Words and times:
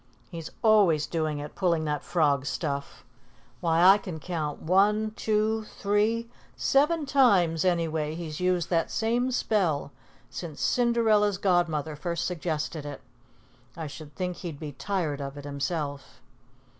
He's 0.31 0.49
always 0.63 1.05
doing 1.05 1.37
it, 1.37 1.53
pulling 1.53 1.85
that 1.85 2.01
frog 2.03 2.47
stuff. 2.47 3.05
Why, 3.59 3.83
I 3.85 3.99
can 3.99 4.19
count 4.19 4.59
one, 4.59 5.11
two, 5.11 5.65
three 5.65 6.27
seven 6.57 7.05
times 7.05 7.63
anyway 7.63 8.15
he's 8.15 8.39
used 8.39 8.71
that 8.71 8.89
same 8.89 9.29
spell 9.29 9.91
since 10.27 10.59
Cinderella's 10.59 11.37
godmother 11.37 11.95
first 11.95 12.25
suggested 12.25 12.83
it. 12.83 13.01
I 13.77 13.85
should 13.85 14.15
think 14.15 14.37
he'd 14.37 14.59
be 14.59 14.71
tired 14.71 15.21
of 15.21 15.37
it 15.37 15.45
himself." 15.45 16.19